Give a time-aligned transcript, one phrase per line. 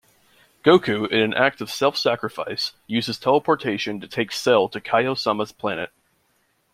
[0.63, 5.91] Goku, in an act of self-sacrifice, uses teleportation to take Cell to Kaio-sama's planet.